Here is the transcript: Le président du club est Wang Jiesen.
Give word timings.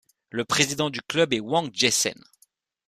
Le 0.31 0.45
président 0.45 0.89
du 0.89 0.99
club 1.03 1.31
est 1.31 1.39
Wang 1.39 1.69
Jiesen. 1.71 2.19